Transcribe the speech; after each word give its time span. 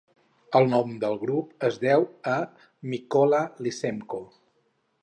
El 0.59 0.63
nom 0.71 0.95
del 1.03 1.19
grup 1.25 1.67
es 1.69 1.77
deu 1.85 2.09
a 2.33 2.35
Mykola 2.95 3.45
Lysenko. 3.69 4.25